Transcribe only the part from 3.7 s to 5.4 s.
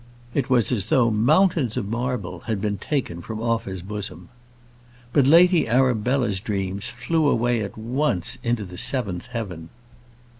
bosom. But